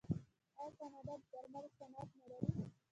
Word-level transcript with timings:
آیا 0.61 0.71
کاناډا 0.77 1.15
د 1.21 1.23
درملو 1.31 1.69
صنعت 1.77 2.09
نلري؟ 2.17 2.47